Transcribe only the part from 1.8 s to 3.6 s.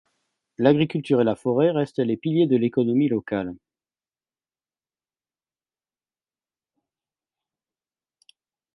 les piliers de l'économie locale.